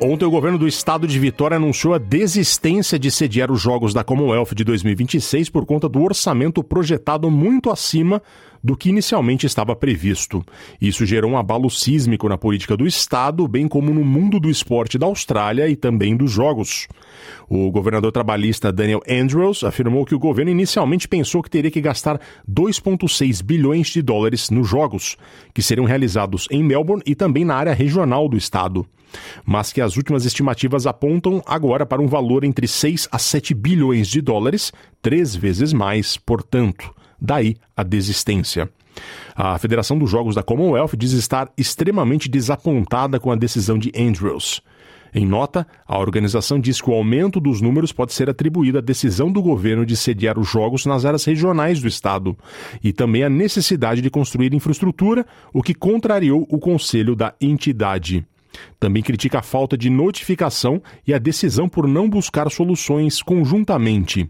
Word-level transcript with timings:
Ontem, 0.00 0.24
o 0.24 0.30
governo 0.30 0.56
do 0.56 0.68
estado 0.68 1.08
de 1.08 1.18
Vitória 1.18 1.56
anunciou 1.56 1.92
a 1.92 1.98
desistência 1.98 2.96
de 2.96 3.10
sediar 3.10 3.50
os 3.50 3.60
Jogos 3.60 3.92
da 3.92 4.04
Commonwealth 4.04 4.54
de 4.54 4.62
2026 4.62 5.50
por 5.50 5.66
conta 5.66 5.88
do 5.88 6.00
orçamento 6.00 6.62
projetado 6.62 7.28
muito 7.28 7.68
acima 7.68 8.22
do 8.62 8.76
que 8.76 8.90
inicialmente 8.90 9.44
estava 9.44 9.74
previsto. 9.74 10.44
Isso 10.80 11.04
gerou 11.04 11.32
um 11.32 11.36
abalo 11.36 11.68
sísmico 11.68 12.28
na 12.28 12.38
política 12.38 12.76
do 12.76 12.86
Estado, 12.86 13.48
bem 13.48 13.66
como 13.66 13.92
no 13.92 14.04
mundo 14.04 14.38
do 14.38 14.48
esporte 14.48 14.96
da 14.96 15.06
Austrália 15.06 15.68
e 15.68 15.74
também 15.74 16.16
dos 16.16 16.30
Jogos. 16.30 16.86
O 17.48 17.68
governador 17.72 18.12
trabalhista 18.12 18.70
Daniel 18.70 19.02
Andrews 19.08 19.64
afirmou 19.64 20.04
que 20.04 20.14
o 20.14 20.18
governo 20.18 20.52
inicialmente 20.52 21.08
pensou 21.08 21.42
que 21.42 21.50
teria 21.50 21.72
que 21.72 21.80
gastar 21.80 22.20
2,6 22.48 23.42
bilhões 23.42 23.88
de 23.88 24.00
dólares 24.00 24.48
nos 24.48 24.68
Jogos, 24.68 25.16
que 25.52 25.60
seriam 25.60 25.86
realizados 25.86 26.46
em 26.52 26.62
Melbourne 26.62 27.02
e 27.04 27.16
também 27.16 27.44
na 27.44 27.56
área 27.56 27.74
regional 27.74 28.28
do 28.28 28.36
Estado 28.36 28.86
mas 29.44 29.72
que 29.72 29.80
as 29.80 29.96
últimas 29.96 30.24
estimativas 30.24 30.86
apontam 30.86 31.42
agora 31.46 31.86
para 31.86 32.02
um 32.02 32.06
valor 32.06 32.44
entre 32.44 32.66
6 32.66 33.08
a 33.10 33.18
7 33.18 33.54
bilhões 33.54 34.08
de 34.08 34.20
dólares, 34.20 34.72
três 35.02 35.34
vezes 35.34 35.72
mais, 35.72 36.16
portanto. 36.16 36.94
Daí 37.20 37.56
a 37.76 37.82
desistência. 37.82 38.70
A 39.34 39.56
Federação 39.58 39.98
dos 39.98 40.10
Jogos 40.10 40.34
da 40.34 40.42
Commonwealth 40.42 40.96
diz 40.96 41.12
estar 41.12 41.50
extremamente 41.56 42.28
desapontada 42.28 43.20
com 43.20 43.30
a 43.30 43.36
decisão 43.36 43.78
de 43.78 43.92
Andrews. 43.96 44.60
Em 45.14 45.26
nota, 45.26 45.66
a 45.86 45.98
organização 45.98 46.60
diz 46.60 46.80
que 46.80 46.90
o 46.90 46.94
aumento 46.94 47.40
dos 47.40 47.60
números 47.60 47.92
pode 47.92 48.12
ser 48.12 48.28
atribuído 48.28 48.78
à 48.78 48.80
decisão 48.80 49.32
do 49.32 49.40
governo 49.40 49.86
de 49.86 49.96
sediar 49.96 50.38
os 50.38 50.48
Jogos 50.48 50.84
nas 50.84 51.04
áreas 51.04 51.24
regionais 51.24 51.80
do 51.80 51.88
Estado 51.88 52.36
e 52.82 52.92
também 52.92 53.24
à 53.24 53.30
necessidade 53.30 54.02
de 54.02 54.10
construir 54.10 54.52
infraestrutura, 54.52 55.24
o 55.52 55.62
que 55.62 55.74
contrariou 55.74 56.46
o 56.50 56.58
conselho 56.58 57.16
da 57.16 57.34
entidade. 57.40 58.26
Também 58.78 59.02
critica 59.02 59.38
a 59.38 59.42
falta 59.42 59.76
de 59.76 59.90
notificação 59.90 60.82
e 61.06 61.12
a 61.12 61.18
decisão 61.18 61.68
por 61.68 61.86
não 61.86 62.08
buscar 62.08 62.50
soluções 62.50 63.22
conjuntamente. 63.22 64.28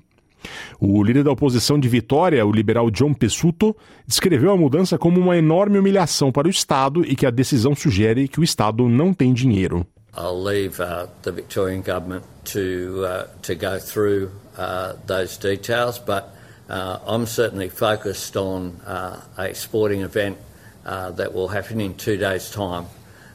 O 0.81 1.03
líder 1.03 1.25
da 1.25 1.33
oposição 1.33 1.79
de 1.79 1.89
Vitória, 1.89 2.47
o 2.47 2.53
liberal 2.53 2.91
John 2.91 3.13
Pessuto, 3.13 3.77
descreveu 4.07 4.53
a 4.53 4.57
mudança 4.57 4.97
como 4.97 5.21
uma 5.21 5.37
enorme 5.37 5.79
humilhação 5.79 6.31
para 6.31 6.47
o 6.47 6.51
Estado 6.51 7.05
e 7.05 7.17
que 7.17 7.27
a 7.27 7.31
decisão 7.31 7.75
sugere 7.75 8.29
que 8.29 8.41
o 8.41 8.45
Estado 8.45 8.89
não 8.89 9.13
tem 9.13 9.33
dinheiro. 9.33 9.87
I'll 10.17 10.43
leave 10.43 10.81
uh, 10.81 11.07
the 11.23 11.31
Victorian 11.31 11.83
government 11.83 12.25
to 12.47 13.05
uh, 13.05 13.27
to 13.43 13.55
go 13.55 13.79
through 13.79 14.31
uh, 14.57 14.95
those 15.07 15.37
details, 15.37 15.99
but 15.99 16.35
uh, 16.69 16.99
I'm 17.07 17.27
certainly 17.27 17.69
focused 17.69 18.37
on 18.37 18.81
uh, 18.85 19.21
a 19.37 19.55
sporting 19.55 20.03
event 20.03 20.37
uh, 20.85 21.13
that 21.13 21.33
will 21.35 21.49
happen 21.49 21.81
in 21.81 21.95
two 21.95 22.17
days' 22.17 22.51
time. 22.51 22.87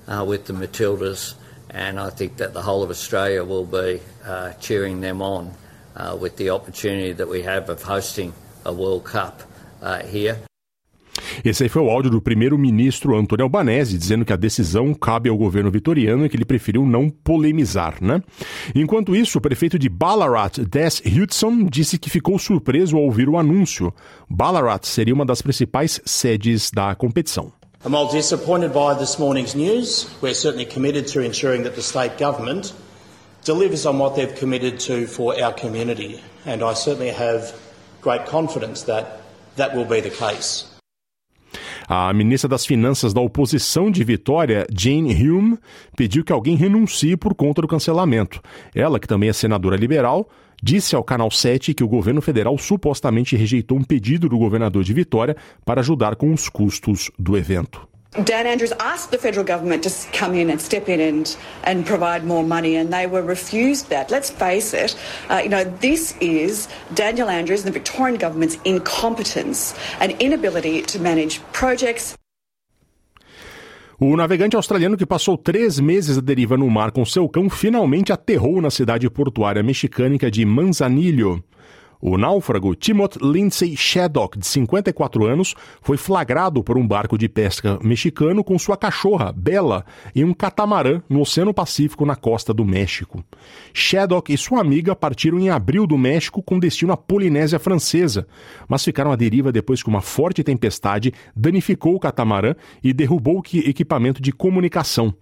Uh, 0.07 0.23
with 0.25 0.45
the 0.45 0.53
Matildas, 0.53 1.35
and 1.69 1.99
I 1.99 2.09
think 2.09 2.37
that 2.37 2.53
the 2.53 2.61
whole 2.61 2.83
of 2.83 2.89
Australia 2.89 3.43
will 3.43 3.65
be 3.65 4.01
uh, 4.25 4.53
cheering 4.59 5.01
them 5.01 5.21
on 5.21 5.51
uh, 5.95 6.17
with 6.19 6.37
the 6.37 6.49
opportunity 6.51 7.13
that 7.13 7.27
we 7.27 7.43
have 7.43 7.69
of 7.69 7.83
hosting 7.83 8.33
a 8.65 8.73
World 8.73 9.03
Cup 9.05 9.41
uh, 9.81 9.99
here. 9.99 10.37
Esse 11.43 11.63
aí 11.63 11.69
foi 11.69 11.81
o 11.81 11.89
áudio 11.89 12.09
do 12.09 12.21
primeiro-ministro 12.21 13.17
Antônio 13.17 13.43
Albanese, 13.43 13.97
dizendo 13.97 14.25
que 14.25 14.33
a 14.33 14.37
decisão 14.37 14.93
cabe 14.93 15.29
ao 15.29 15.37
governo 15.37 15.69
vitoriano 15.71 16.25
e 16.25 16.29
que 16.29 16.35
ele 16.35 16.45
preferiu 16.45 16.85
não 16.85 17.09
polemizar, 17.09 17.97
né? 18.01 18.21
Enquanto 18.73 19.15
isso, 19.15 19.37
o 19.37 19.41
prefeito 19.41 19.77
de 19.77 19.89
Ballarat, 19.89 20.59
Des 20.59 21.01
Hudson, 21.05 21.65
disse 21.65 21.97
que 21.97 22.09
ficou 22.09 22.37
surpreso 22.39 22.97
ao 22.97 23.03
ouvir 23.03 23.29
o 23.29 23.37
anúncio. 23.37 23.93
Ballarat 24.29 24.85
seria 24.85 25.13
uma 25.13 25.25
das 25.25 25.41
principais 25.41 26.01
sedes 26.05 26.71
da 26.71 26.95
competição. 26.95 27.51
And 27.83 27.91
while 27.91 28.09
disappointed 28.09 28.73
by 28.73 28.93
this 28.93 29.19
morning's 29.19 29.55
news, 29.55 30.09
we're 30.21 30.33
certainly 30.33 30.65
committed 30.65 31.07
to 31.07 31.19
ensuring 31.19 31.63
that 31.63 31.75
the 31.75 31.81
state 31.81 32.17
government 32.17 32.73
delivers 33.43 33.85
on 33.85 33.99
what 33.99 34.15
they've 34.15 34.33
committed 34.33 34.79
to 34.81 35.05
for 35.05 35.37
our 35.41 35.51
community. 35.51 36.23
And 36.45 36.63
I 36.63 36.75
certainly 36.75 37.09
have 37.09 37.59
great 37.99 38.25
confidence 38.25 38.83
that 38.83 39.19
that 39.57 39.75
will 39.75 39.83
be 39.83 39.99
the 39.99 40.09
case. 40.09 40.72
A 41.87 42.13
ministra 42.13 42.47
das 42.47 42.65
Finanças 42.65 43.13
da 43.13 43.21
oposição 43.21 43.91
de 43.91 44.03
Vitória, 44.03 44.65
Jane 44.71 45.13
Hume, 45.13 45.57
pediu 45.95 46.23
que 46.23 46.31
alguém 46.31 46.55
renuncie 46.55 47.17
por 47.17 47.33
conta 47.35 47.61
do 47.61 47.67
cancelamento. 47.67 48.41
Ela, 48.73 48.99
que 48.99 49.07
também 49.07 49.29
é 49.29 49.33
senadora 49.33 49.75
liberal, 49.75 50.29
disse 50.61 50.95
ao 50.95 51.03
Canal 51.03 51.29
7 51.29 51.73
que 51.73 51.83
o 51.83 51.87
governo 51.87 52.21
federal 52.21 52.57
supostamente 52.57 53.35
rejeitou 53.35 53.77
um 53.77 53.83
pedido 53.83 54.29
do 54.29 54.37
governador 54.37 54.83
de 54.83 54.93
Vitória 54.93 55.35
para 55.65 55.81
ajudar 55.81 56.15
com 56.15 56.33
os 56.33 56.47
custos 56.47 57.11
do 57.19 57.37
evento. 57.37 57.92
Dan 58.21 58.45
Andrews 58.45 58.71
asked 58.79 59.09
the 59.09 59.17
federal 59.17 59.43
government 59.43 59.83
to 59.83 59.91
come 60.11 60.35
in 60.35 60.51
and 60.51 60.61
step 60.61 60.87
in 60.87 60.99
and, 60.99 61.35
and 61.63 61.83
provide 61.83 62.23
more 62.23 62.43
money, 62.43 62.75
and 62.75 62.93
they 62.93 63.07
were 63.07 63.23
refused 63.23 63.89
that. 63.89 64.11
Let's 64.11 64.29
face 64.29 64.73
it, 64.73 64.95
uh, 65.31 65.41
you 65.43 65.49
know, 65.49 65.63
this 65.81 66.15
is 66.21 66.67
Daniel 66.93 67.27
Andrews 67.27 67.65
and 67.65 67.73
the 67.73 67.79
Victorian 67.79 68.19
government's 68.19 68.59
incompetence 68.65 69.73
and 69.99 70.11
inability 70.21 70.83
to 70.83 70.99
manage 70.99 71.41
projects. 71.53 72.15
O 73.99 74.15
navegante 74.17 74.55
australiano 74.55 74.97
que 74.97 75.05
passou 75.05 75.37
três 75.37 75.79
meses 75.79 76.17
à 76.17 76.21
deriva 76.21 76.57
no 76.57 76.69
mar 76.69 76.91
com 76.91 77.05
seu 77.05 77.27
cão 77.29 77.49
finalmente 77.49 78.11
aterrou 78.11 78.61
na 78.61 78.69
cidade 78.69 79.09
portuária 79.09 79.63
mexicânica 79.63 80.29
de 80.29 80.45
Manzanillo. 80.45 81.43
O 82.05 82.17
náufrago 82.17 82.75
Timothy 82.75 83.17
Lindsay 83.21 83.77
Shaddock, 83.77 84.37
de 84.37 84.45
54 84.45 85.25
anos, 85.25 85.55
foi 85.81 85.95
flagrado 85.95 86.61
por 86.61 86.77
um 86.77 86.85
barco 86.85 87.17
de 87.17 87.29
pesca 87.29 87.79
mexicano 87.81 88.43
com 88.43 88.59
sua 88.59 88.75
cachorra, 88.75 89.31
Bella, 89.31 89.85
em 90.13 90.25
um 90.25 90.33
catamarã 90.33 91.01
no 91.07 91.21
Oceano 91.21 91.53
Pacífico 91.53 92.05
na 92.05 92.17
costa 92.17 92.53
do 92.53 92.65
México. 92.65 93.23
Shaddock 93.73 94.33
e 94.33 94.37
sua 94.37 94.59
amiga 94.59 94.93
partiram 94.93 95.39
em 95.39 95.49
abril 95.49 95.87
do 95.87 95.97
México 95.97 96.43
com 96.43 96.59
destino 96.59 96.91
à 96.91 96.97
Polinésia 96.97 97.57
Francesa, 97.57 98.27
mas 98.67 98.83
ficaram 98.83 99.13
à 99.13 99.15
deriva 99.15 99.49
depois 99.49 99.81
que 99.81 99.87
uma 99.87 100.01
forte 100.01 100.43
tempestade 100.43 101.13
danificou 101.33 101.95
o 101.95 101.99
catamarã 102.01 102.53
e 102.83 102.91
derrubou 102.91 103.37
o 103.37 103.57
equipamento 103.59 104.21
de 104.21 104.33
comunicação. 104.33 105.15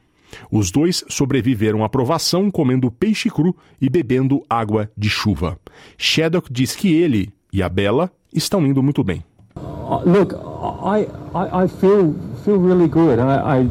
Os 0.52 0.72
dois 0.72 1.04
sobreviveram 1.08 1.84
à 1.84 1.90
provação 1.90 2.50
comendo 2.50 2.92
peixe 2.92 3.30
cru 3.30 3.56
e 3.82 3.90
bebendo 3.90 4.44
água 4.50 4.90
de 4.98 5.10
chuva. 5.10 5.58
Shaddock 5.98 6.52
diz 6.52 6.76
que 6.76 6.94
ele 6.94 7.32
e 7.52 7.62
a 7.62 7.70
Bella 7.70 8.12
estão 8.34 8.66
indo 8.66 8.82
muito 8.82 9.04
bem. 9.04 9.24
Uh, 9.56 10.02
look, 10.06 10.34
I, 10.34 11.08
I, 11.36 11.66
I 11.66 11.68
feel 11.68 12.16
feel 12.46 12.58
really 12.58 12.88
good. 12.88 13.20
I, 13.20 13.60
I 13.60 13.70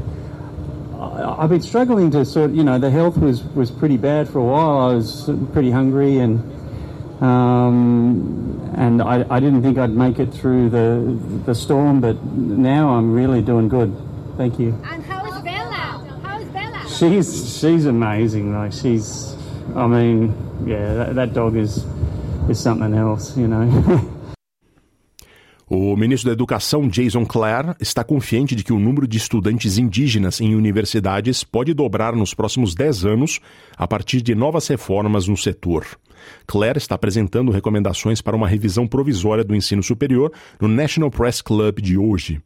I've 1.38 1.48
been 1.48 1.62
struggling 1.62 2.10
to 2.10 2.24
sort. 2.24 2.52
You 2.52 2.62
know, 2.62 2.78
the 2.78 2.90
health 2.90 3.16
was 3.16 3.42
was 3.54 3.70
pretty 3.70 3.96
bad 3.96 4.28
for 4.28 4.38
a 4.38 4.44
while. 4.44 4.90
I 4.90 4.94
was 4.94 5.30
pretty 5.52 5.70
hungry 5.70 6.18
and. 6.18 6.42
Um, 7.22 8.72
and 8.76 9.02
I, 9.02 9.26
I 9.28 9.40
didn't 9.40 9.62
think 9.62 9.76
I'd 9.76 9.90
make 9.90 10.18
it 10.18 10.32
through 10.32 10.70
the 10.70 11.18
the 11.44 11.54
storm, 11.54 12.00
but 12.00 12.16
now 12.24 12.94
I'm 12.96 13.12
really 13.12 13.42
doing 13.42 13.68
good. 13.68 13.94
Thank 14.38 14.58
you. 14.58 14.74
And 14.84 15.04
how 15.04 15.26
is 15.26 15.42
Bella? 15.42 16.20
How 16.22 16.38
is 16.38 16.48
Bella? 16.48 16.88
She's 17.00 17.58
she's 17.58 17.86
amazing. 17.86 18.52
Like 18.52 18.72
she's, 18.72 19.34
I 19.74 19.86
mean, 19.86 20.34
yeah, 20.66 20.92
that, 20.96 21.14
that 21.14 21.32
dog 21.32 21.56
is 21.56 21.86
is 22.46 22.58
something 22.58 22.94
else, 22.94 23.40
you 23.40 23.48
know. 23.48 23.66
O 25.72 25.96
ministro 25.96 26.26
da 26.26 26.32
Educação, 26.32 26.88
Jason 26.88 27.24
Clare, 27.24 27.76
está 27.80 28.02
confiante 28.02 28.56
de 28.56 28.64
que 28.64 28.72
o 28.72 28.78
número 28.80 29.06
de 29.06 29.16
estudantes 29.16 29.78
indígenas 29.78 30.40
em 30.40 30.56
universidades 30.56 31.44
pode 31.44 31.72
dobrar 31.72 32.16
nos 32.16 32.34
próximos 32.34 32.74
10 32.74 33.04
anos 33.04 33.40
a 33.76 33.86
partir 33.86 34.20
de 34.20 34.34
novas 34.34 34.66
reformas 34.66 35.28
no 35.28 35.36
setor. 35.36 35.86
Clare 36.44 36.78
está 36.78 36.96
apresentando 36.96 37.52
recomendações 37.52 38.20
para 38.20 38.34
uma 38.34 38.48
revisão 38.48 38.84
provisória 38.84 39.44
do 39.44 39.54
ensino 39.54 39.80
superior 39.80 40.32
no 40.60 40.66
National 40.66 41.08
Press 41.08 41.40
Club 41.40 41.80
de 41.80 41.96
hoje. 41.96 42.42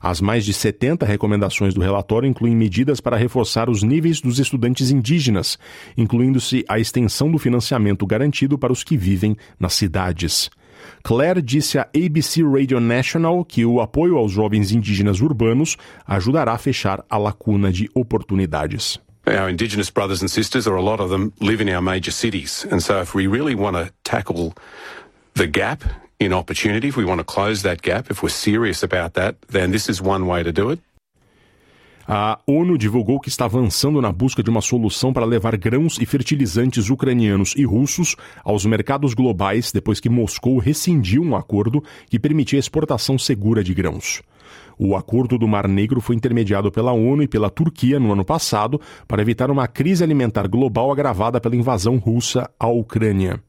As 0.00 0.20
mais 0.20 0.44
de 0.44 0.52
70 0.52 1.04
recomendações 1.04 1.74
do 1.74 1.80
relatório 1.80 2.28
incluem 2.28 2.54
medidas 2.54 3.00
para 3.00 3.16
reforçar 3.16 3.68
os 3.68 3.82
níveis 3.82 4.20
dos 4.20 4.38
estudantes 4.38 4.90
indígenas, 4.90 5.58
incluindo-se 5.96 6.64
a 6.68 6.78
extensão 6.78 7.30
do 7.30 7.38
financiamento 7.38 8.06
garantido 8.06 8.58
para 8.58 8.72
os 8.72 8.82
que 8.82 8.96
vivem 8.96 9.36
nas 9.58 9.74
cidades. 9.74 10.50
Claire 11.02 11.42
disse 11.42 11.78
à 11.78 11.88
ABC 11.94 12.42
Radio 12.42 12.80
National 12.80 13.44
que 13.44 13.64
o 13.64 13.80
apoio 13.80 14.16
aos 14.16 14.32
jovens 14.32 14.72
indígenas 14.72 15.20
urbanos 15.20 15.76
ajudará 16.06 16.52
a 16.52 16.58
fechar 16.58 17.04
a 17.08 17.18
lacuna 17.18 17.72
de 17.72 17.88
oportunidades. 17.94 18.98
Our 19.26 19.50
Indigenous 19.50 19.90
brothers 19.90 20.22
and 20.22 20.28
sisters, 20.28 20.66
or 20.66 20.76
a 20.76 20.82
lot 20.82 21.00
of 21.00 21.10
them, 21.10 21.32
live 21.40 21.62
in 21.62 21.68
our 21.68 21.82
major 21.82 22.10
cities. 22.10 22.66
And 22.70 22.80
so 22.80 23.00
if 23.02 23.14
we 23.14 23.26
really 23.26 23.54
want 23.54 23.76
to 23.76 23.92
tackle 24.02 24.54
the 25.34 25.46
gap 25.46 25.84
in 26.20 26.34
opportunity, 26.34 26.88
if 26.88 26.98
we 26.98 27.04
want 27.04 27.18
to 27.18 27.24
close 27.24 27.62
that 27.62 27.80
gap, 27.82 28.10
if 28.10 28.22
we're 28.22 28.28
serious 28.28 28.84
about 28.84 29.14
that, 29.14 29.36
then 29.48 29.72
this 29.72 29.88
is 29.88 30.02
one 30.02 30.26
way 30.26 30.44
to 30.44 30.52
do 30.52 30.70
it. 30.70 30.80
A 32.06 32.40
ONU 32.46 32.76
divulgou 32.76 33.20
que 33.20 33.28
está 33.28 33.44
avançando 33.44 34.02
na 34.02 34.10
busca 34.10 34.42
de 34.42 34.50
uma 34.50 34.60
solução 34.60 35.12
para 35.12 35.24
levar 35.24 35.56
grãos 35.56 35.96
e 36.00 36.04
fertilizantes 36.04 36.90
ucranianos 36.90 37.54
e 37.56 37.64
russos 37.64 38.16
aos 38.44 38.66
mercados 38.66 39.14
globais 39.14 39.70
depois 39.70 40.00
que 40.00 40.08
Moscou 40.08 40.58
rescindiu 40.58 41.22
um 41.22 41.36
acordo 41.36 41.82
que 42.08 42.18
permitia 42.18 42.58
a 42.58 42.60
exportação 42.60 43.16
segura 43.16 43.62
de 43.62 43.72
grãos. 43.72 44.22
O 44.76 44.96
acordo 44.96 45.38
do 45.38 45.46
Mar 45.46 45.68
Negro 45.68 46.00
foi 46.00 46.16
intermediado 46.16 46.72
pela 46.72 46.90
ONU 46.90 47.22
e 47.22 47.28
pela 47.28 47.48
Turquia 47.48 48.00
no 48.00 48.12
ano 48.12 48.24
passado 48.24 48.80
para 49.06 49.22
evitar 49.22 49.48
uma 49.48 49.68
crise 49.68 50.02
alimentar 50.02 50.48
global 50.48 50.90
agravada 50.90 51.40
pela 51.40 51.54
invasão 51.54 51.96
russa 51.96 52.50
à 52.58 52.66
Ucrânia. 52.66 53.40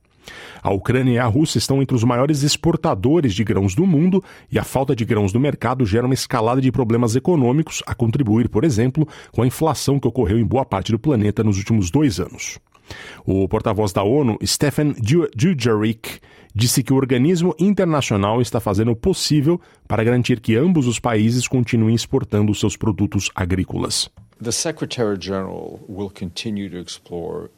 A 0.61 0.71
Ucrânia 0.71 1.13
e 1.13 1.19
a 1.19 1.25
Rússia 1.25 1.57
estão 1.57 1.81
entre 1.81 1.95
os 1.95 2.03
maiores 2.03 2.43
exportadores 2.43 3.33
de 3.33 3.43
grãos 3.43 3.75
do 3.75 3.85
mundo 3.85 4.23
e 4.51 4.59
a 4.59 4.63
falta 4.63 4.95
de 4.95 5.05
grãos 5.05 5.33
no 5.33 5.39
mercado 5.39 5.85
gera 5.85 6.05
uma 6.05 6.13
escalada 6.13 6.61
de 6.61 6.71
problemas 6.71 7.15
econômicos, 7.15 7.83
a 7.85 7.95
contribuir, 7.95 8.49
por 8.49 8.63
exemplo, 8.63 9.07
com 9.31 9.41
a 9.41 9.47
inflação 9.47 9.99
que 9.99 10.07
ocorreu 10.07 10.39
em 10.39 10.45
boa 10.45 10.65
parte 10.65 10.91
do 10.91 10.99
planeta 10.99 11.43
nos 11.43 11.57
últimos 11.57 11.89
dois 11.89 12.19
anos. 12.19 12.59
O 13.25 13.47
porta-voz 13.47 13.93
da 13.93 14.03
ONU, 14.03 14.37
Stefan 14.43 14.93
Dujarric, 15.35 16.19
disse 16.53 16.83
que 16.83 16.91
o 16.91 16.97
organismo 16.97 17.55
internacional 17.57 18.41
está 18.41 18.59
fazendo 18.59 18.91
o 18.91 18.95
possível 18.95 19.59
para 19.87 20.03
garantir 20.03 20.39
que 20.39 20.55
ambos 20.55 20.87
os 20.87 20.99
países 20.99 21.47
continuem 21.47 21.95
exportando 21.95 22.53
seus 22.53 22.75
produtos 22.75 23.31
agrícolas. 23.33 24.09
The 24.43 24.51
Secretary 24.51 25.17
General 25.19 25.79
will 25.87 26.09
continue 26.09 26.69
to 26.69 26.77
explore 26.77 27.49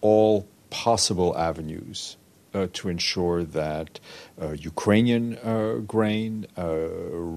all 0.00 0.44
possible 0.84 1.30
avenues 1.50 2.18
uh, 2.52 2.66
to 2.78 2.88
ensure 2.88 3.44
that 3.44 3.98
uh, 4.40 4.50
Ukrainian 4.72 5.24
uh, 5.38 5.76
grain, 5.94 6.46
uh, 6.58 6.64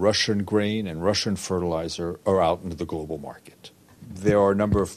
Russian 0.08 0.40
grain, 0.44 0.88
and 0.88 0.98
Russian 1.12 1.36
fertilizer 1.48 2.20
are 2.26 2.42
out 2.42 2.60
into 2.64 2.76
the 2.76 2.90
global 2.94 3.18
market. 3.18 3.72
There 4.26 4.40
are 4.44 4.52
a 4.52 4.60
number 4.64 4.82
of 4.82 4.90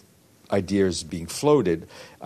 ideas 0.51 1.05
being 1.05 1.29
floated. 1.41 1.79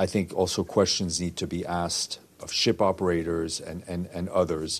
I 0.04 0.06
think 0.06 0.32
also 0.32 0.64
questions 0.64 1.20
need 1.20 1.36
to 1.36 1.46
be 1.46 1.60
asked 1.84 2.18
of 2.40 2.48
ship 2.50 2.78
operators 2.80 3.60
and, 3.60 3.78
and, 3.86 4.08
and 4.16 4.28
others. 4.30 4.70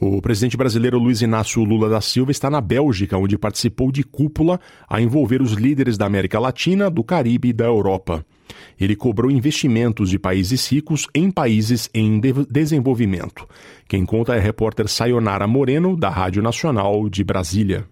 O 0.00 0.20
presidente 0.20 0.56
brasileiro 0.56 0.98
Luiz 0.98 1.22
Inácio 1.22 1.62
Lula 1.62 1.88
da 1.88 2.00
Silva 2.00 2.30
está 2.30 2.50
na 2.50 2.60
Bélgica, 2.60 3.16
onde 3.16 3.38
participou 3.38 3.92
de 3.92 4.02
cúpula 4.02 4.60
a 4.88 5.00
envolver 5.00 5.40
os 5.40 5.52
líderes 5.52 5.96
da 5.96 6.06
América 6.06 6.38
Latina, 6.38 6.90
do 6.90 7.04
Caribe 7.04 7.48
e 7.48 7.52
da 7.52 7.64
Europa. 7.64 8.24
Ele 8.78 8.96
cobrou 8.96 9.30
investimentos 9.30 10.10
de 10.10 10.18
países 10.18 10.70
ricos 10.70 11.06
em 11.14 11.30
países 11.30 11.88
em 11.94 12.18
de 12.18 12.32
desenvolvimento. 12.50 13.46
Quem 13.88 14.04
conta 14.04 14.34
é 14.34 14.38
a 14.38 14.42
repórter 14.42 14.88
Sayonara 14.88 15.46
Moreno, 15.46 15.96
da 15.96 16.10
Rádio 16.10 16.42
Nacional 16.42 17.08
de 17.08 17.22
Brasília. 17.22 17.86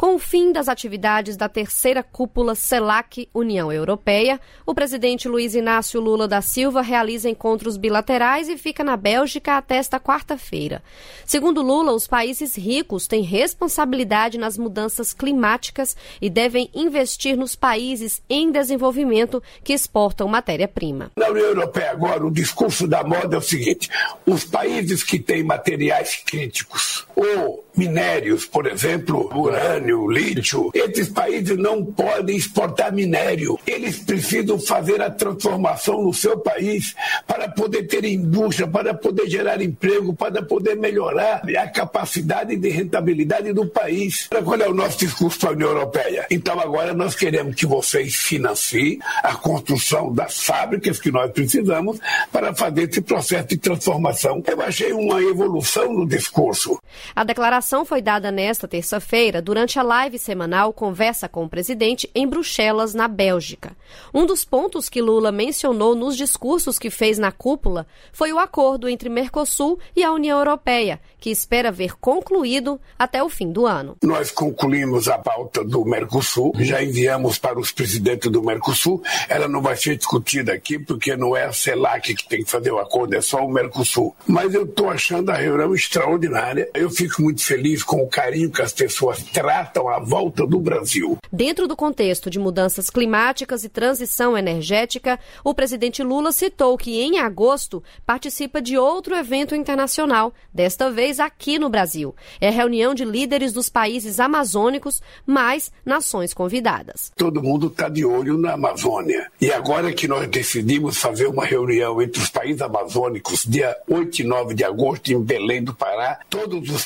Com 0.00 0.14
o 0.14 0.18
fim 0.18 0.50
das 0.50 0.66
atividades 0.66 1.36
da 1.36 1.46
terceira 1.46 2.02
cúpula 2.02 2.54
CELAC 2.54 3.28
União 3.34 3.70
Europeia, 3.70 4.40
o 4.64 4.74
presidente 4.74 5.28
Luiz 5.28 5.54
Inácio 5.54 6.00
Lula 6.00 6.26
da 6.26 6.40
Silva 6.40 6.80
realiza 6.80 7.28
encontros 7.28 7.76
bilaterais 7.76 8.48
e 8.48 8.56
fica 8.56 8.82
na 8.82 8.96
Bélgica 8.96 9.58
até 9.58 9.76
esta 9.76 10.00
quarta-feira. 10.00 10.82
Segundo 11.26 11.60
Lula, 11.60 11.92
os 11.92 12.06
países 12.06 12.56
ricos 12.56 13.06
têm 13.06 13.20
responsabilidade 13.20 14.38
nas 14.38 14.56
mudanças 14.56 15.12
climáticas 15.12 15.94
e 16.18 16.30
devem 16.30 16.70
investir 16.74 17.36
nos 17.36 17.54
países 17.54 18.22
em 18.26 18.50
desenvolvimento 18.50 19.42
que 19.62 19.74
exportam 19.74 20.26
matéria-prima. 20.28 21.10
Na 21.14 21.28
União 21.28 21.48
Europeia, 21.48 21.90
agora, 21.90 22.26
o 22.26 22.30
discurso 22.30 22.88
da 22.88 23.04
moda 23.04 23.36
é 23.36 23.38
o 23.38 23.42
seguinte: 23.42 23.90
os 24.24 24.46
países 24.46 25.04
que 25.04 25.18
têm 25.18 25.44
materiais 25.44 26.22
críticos 26.24 27.06
ou 27.14 27.62
minérios, 27.76 28.44
por 28.44 28.66
exemplo, 28.66 29.30
urânio, 29.34 30.10
lítio. 30.10 30.70
Esses 30.74 31.08
países 31.08 31.56
não 31.56 31.84
podem 31.84 32.36
exportar 32.36 32.92
minério. 32.92 33.58
Eles 33.66 33.98
precisam 33.98 34.58
fazer 34.58 35.00
a 35.00 35.10
transformação 35.10 36.02
no 36.02 36.12
seu 36.12 36.38
país 36.38 36.94
para 37.26 37.48
poder 37.48 37.84
ter 37.84 38.04
indústria, 38.04 38.66
para 38.66 38.94
poder 38.94 39.28
gerar 39.28 39.62
emprego, 39.62 40.14
para 40.14 40.42
poder 40.42 40.76
melhorar 40.76 41.42
a 41.58 41.68
capacidade 41.68 42.56
de 42.56 42.68
rentabilidade 42.68 43.52
do 43.52 43.66
país. 43.66 44.28
Qual 44.44 44.60
é 44.60 44.68
o 44.68 44.74
nosso 44.74 44.98
discurso 44.98 45.38
para 45.38 45.50
a 45.50 45.52
União 45.52 45.70
Europeia? 45.70 46.26
Então 46.30 46.58
agora 46.58 46.92
nós 46.92 47.14
queremos 47.14 47.54
que 47.54 47.66
vocês 47.66 48.14
financiem 48.14 48.98
a 49.22 49.34
construção 49.34 50.12
das 50.12 50.40
fábricas 50.40 50.98
que 50.98 51.10
nós 51.10 51.30
precisamos 51.30 51.98
para 52.32 52.54
fazer 52.54 52.88
esse 52.88 53.00
processo 53.00 53.48
de 53.48 53.56
transformação. 53.56 54.42
Eu 54.46 54.60
achei 54.60 54.92
uma 54.92 55.22
evolução 55.22 55.92
no 55.92 56.06
discurso. 56.06 56.78
A 57.14 57.24
declaração 57.24 57.59
foi 57.84 58.00
dada 58.00 58.30
nesta 58.30 58.66
terça-feira 58.66 59.42
durante 59.42 59.78
a 59.78 59.82
live 59.82 60.18
semanal 60.18 60.72
Conversa 60.72 61.28
com 61.28 61.44
o 61.44 61.48
Presidente 61.48 62.10
em 62.14 62.26
Bruxelas, 62.26 62.94
na 62.94 63.06
Bélgica. 63.06 63.76
Um 64.14 64.24
dos 64.24 64.44
pontos 64.44 64.88
que 64.88 65.02
Lula 65.02 65.30
mencionou 65.30 65.94
nos 65.94 66.16
discursos 66.16 66.78
que 66.78 66.90
fez 66.90 67.18
na 67.18 67.30
cúpula 67.30 67.86
foi 68.12 68.32
o 68.32 68.38
acordo 68.38 68.88
entre 68.88 69.08
Mercosul 69.08 69.78
e 69.94 70.02
a 70.02 70.12
União 70.12 70.38
Europeia, 70.38 71.00
que 71.18 71.30
espera 71.30 71.70
ver 71.70 71.98
concluído 71.98 72.80
até 72.98 73.22
o 73.22 73.28
fim 73.28 73.52
do 73.52 73.66
ano. 73.66 73.96
Nós 74.02 74.30
concluímos 74.30 75.08
a 75.08 75.18
pauta 75.18 75.62
do 75.62 75.84
Mercosul, 75.84 76.52
já 76.58 76.82
enviamos 76.82 77.38
para 77.38 77.58
os 77.58 77.70
presidentes 77.70 78.30
do 78.30 78.42
Mercosul. 78.42 79.02
Ela 79.28 79.46
não 79.46 79.60
vai 79.60 79.76
ser 79.76 79.96
discutida 79.96 80.52
aqui 80.52 80.78
porque 80.78 81.16
não 81.16 81.36
é 81.36 81.44
a 81.44 81.52
CELAC 81.52 82.14
que 82.14 82.28
tem 82.28 82.42
que 82.42 82.50
fazer 82.50 82.70
o 82.70 82.78
acordo, 82.78 83.14
é 83.14 83.20
só 83.20 83.44
o 83.44 83.52
Mercosul. 83.52 84.16
Mas 84.26 84.54
eu 84.54 84.64
estou 84.64 84.88
achando 84.88 85.30
a 85.30 85.34
reunião 85.34 85.74
extraordinária. 85.74 86.68
Eu 86.74 86.90
fico 86.90 87.22
muito 87.22 87.40
feliz 87.50 87.82
com 87.82 88.00
o 88.04 88.08
carinho 88.08 88.48
que 88.48 88.62
as 88.62 88.72
pessoas 88.72 89.24
tratam 89.24 89.88
a 89.88 89.98
volta 89.98 90.46
do 90.46 90.60
Brasil. 90.60 91.18
Dentro 91.32 91.66
do 91.66 91.74
contexto 91.74 92.30
de 92.30 92.38
mudanças 92.38 92.88
climáticas 92.88 93.64
e 93.64 93.68
transição 93.68 94.38
energética, 94.38 95.18
o 95.42 95.52
presidente 95.52 96.00
Lula 96.00 96.30
citou 96.30 96.78
que 96.78 97.00
em 97.00 97.18
agosto 97.18 97.82
participa 98.06 98.62
de 98.62 98.78
outro 98.78 99.16
evento 99.16 99.56
internacional, 99.56 100.32
desta 100.54 100.92
vez 100.92 101.18
aqui 101.18 101.58
no 101.58 101.68
Brasil. 101.68 102.14
É 102.40 102.50
reunião 102.50 102.94
de 102.94 103.04
líderes 103.04 103.52
dos 103.52 103.68
países 103.68 104.20
amazônicos, 104.20 105.02
mais 105.26 105.72
nações 105.84 106.32
convidadas. 106.32 107.10
Todo 107.16 107.42
mundo 107.42 107.66
está 107.66 107.88
de 107.88 108.04
olho 108.04 108.38
na 108.38 108.52
Amazônia. 108.52 109.28
E 109.40 109.50
agora 109.50 109.92
que 109.92 110.06
nós 110.06 110.28
decidimos 110.28 110.98
fazer 110.98 111.26
uma 111.26 111.44
reunião 111.44 112.00
entre 112.00 112.22
os 112.22 112.30
países 112.30 112.62
amazônicos, 112.62 113.44
dia 113.44 113.76
8 113.88 114.20
e 114.20 114.24
9 114.24 114.54
de 114.54 114.62
agosto, 114.62 115.12
em 115.12 115.20
Belém 115.20 115.64
do 115.64 115.74
Pará, 115.74 116.20
todos 116.30 116.70
os 116.70 116.84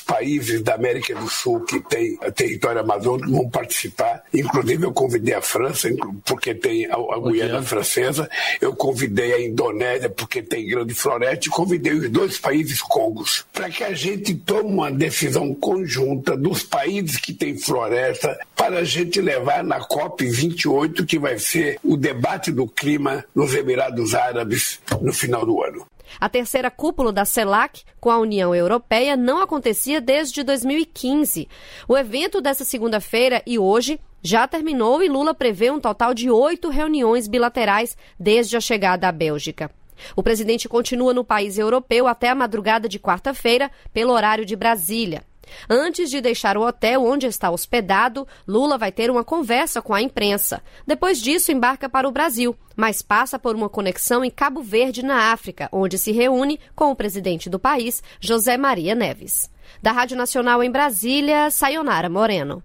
países 0.54 0.62
da 0.62 0.74
América 0.74 1.14
do 1.14 1.28
Sul 1.28 1.60
que 1.60 1.80
têm 1.80 2.16
território 2.34 2.80
amazônico 2.80 3.30
vão 3.30 3.48
participar. 3.48 4.22
Inclusive, 4.32 4.84
eu 4.84 4.92
convidei 4.92 5.34
a 5.34 5.42
França, 5.42 5.88
porque 6.24 6.54
tem 6.54 6.86
a, 6.86 6.94
a 6.94 7.20
Guiana 7.20 7.62
Francesa, 7.62 8.28
eu 8.60 8.74
convidei 8.74 9.32
a 9.32 9.40
Indonésia, 9.40 10.08
porque 10.08 10.42
tem 10.42 10.66
grande 10.66 10.94
floresta, 10.94 11.46
e 11.46 11.50
convidei 11.50 11.92
os 11.92 12.10
dois 12.10 12.38
países 12.38 12.80
Congos, 12.80 13.44
para 13.52 13.70
que 13.70 13.82
a 13.82 13.92
gente 13.92 14.34
tome 14.34 14.70
uma 14.70 14.90
decisão 14.90 15.54
conjunta 15.54 16.36
dos 16.36 16.62
países 16.62 17.16
que 17.16 17.32
têm 17.32 17.58
floresta, 17.58 18.38
para 18.54 18.78
a 18.78 18.84
gente 18.84 19.20
levar 19.20 19.64
na 19.64 19.80
COP28, 19.80 21.04
que 21.06 21.18
vai 21.18 21.38
ser 21.38 21.78
o 21.82 21.96
debate 21.96 22.52
do 22.52 22.66
clima 22.66 23.24
nos 23.34 23.54
Emirados 23.54 24.14
Árabes 24.14 24.80
no 25.00 25.12
final 25.12 25.44
do 25.44 25.62
ano. 25.62 25.86
A 26.20 26.28
terceira 26.28 26.70
cúpula 26.70 27.12
da 27.12 27.24
CELAC 27.24 27.82
com 28.00 28.10
a 28.10 28.18
União 28.18 28.54
Europeia 28.54 29.16
não 29.16 29.40
acontecia 29.40 30.00
desde 30.00 30.42
2015. 30.42 31.48
O 31.88 31.96
evento 31.96 32.40
dessa 32.40 32.64
segunda-feira 32.64 33.42
e 33.46 33.58
hoje 33.58 33.98
já 34.22 34.48
terminou 34.48 35.02
e 35.02 35.08
Lula 35.08 35.34
prevê 35.34 35.70
um 35.70 35.80
total 35.80 36.14
de 36.14 36.30
oito 36.30 36.70
reuniões 36.70 37.28
bilaterais 37.28 37.96
desde 38.18 38.56
a 38.56 38.60
chegada 38.60 39.06
à 39.06 39.12
Bélgica. 39.12 39.70
O 40.16 40.22
presidente 40.22 40.68
continua 40.68 41.14
no 41.14 41.24
país 41.24 41.58
europeu 41.58 42.06
até 42.06 42.28
a 42.28 42.34
madrugada 42.34 42.88
de 42.88 42.98
quarta-feira, 42.98 43.70
pelo 43.92 44.12
horário 44.12 44.44
de 44.44 44.56
Brasília. 44.56 45.22
Antes 45.68 46.10
de 46.10 46.20
deixar 46.20 46.56
o 46.56 46.66
hotel 46.66 47.04
onde 47.04 47.26
está 47.26 47.50
hospedado, 47.50 48.26
Lula 48.46 48.78
vai 48.78 48.92
ter 48.92 49.10
uma 49.10 49.24
conversa 49.24 49.80
com 49.80 49.94
a 49.94 50.02
imprensa. 50.02 50.62
Depois 50.86 51.20
disso, 51.20 51.52
embarca 51.52 51.88
para 51.88 52.08
o 52.08 52.12
Brasil, 52.12 52.56
mas 52.76 53.02
passa 53.02 53.38
por 53.38 53.54
uma 53.54 53.68
conexão 53.68 54.24
em 54.24 54.30
Cabo 54.30 54.62
Verde, 54.62 55.04
na 55.04 55.32
África, 55.32 55.68
onde 55.72 55.98
se 55.98 56.12
reúne 56.12 56.58
com 56.74 56.90
o 56.90 56.96
presidente 56.96 57.48
do 57.48 57.58
país, 57.58 58.02
José 58.20 58.56
Maria 58.56 58.94
Neves. 58.94 59.50
Da 59.82 59.92
Rádio 59.92 60.16
Nacional 60.16 60.62
em 60.62 60.70
Brasília, 60.70 61.50
Sayonara 61.50 62.08
Moreno. 62.08 62.62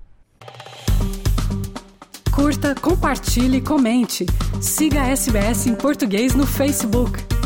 Curta, 2.33 2.74
compartilhe, 2.75 3.59
comente. 3.59 4.25
Siga 4.62 5.01
a 5.01 5.09
SBS 5.09 5.67
em 5.67 5.75
português 5.75 6.33
no 6.33 6.45
Facebook. 6.45 7.38